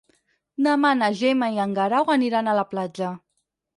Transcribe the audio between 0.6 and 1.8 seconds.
Demà na Gemma i en